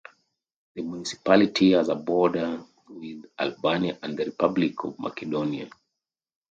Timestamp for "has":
1.73-1.89